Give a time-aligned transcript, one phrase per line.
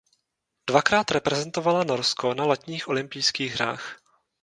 [0.65, 3.97] Dvakrát reprezentovala Norsko na letních olympijských hrách.